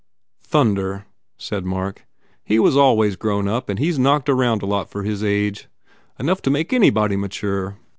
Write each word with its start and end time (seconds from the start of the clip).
"Thunder," 0.41 1.05
said 1.37 1.63
Mark, 1.63 2.07
"He 2.43 2.57
was 2.57 2.75
always 2.75 3.15
grown 3.15 3.47
up 3.47 3.69
and 3.69 3.77
he 3.77 3.89
s 3.89 3.99
knocked 3.99 4.29
around 4.29 4.63
a 4.63 4.65
lot 4.65 4.89
for 4.89 5.03
his 5.03 5.23
age. 5.23 5.67
Enough 6.17 6.41
to 6.41 6.49
make 6.49 6.73
anybody 6.73 7.15
mature! 7.15 7.77